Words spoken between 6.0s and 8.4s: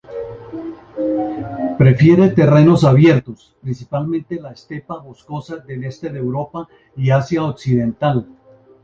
de Europa y Asia occidental.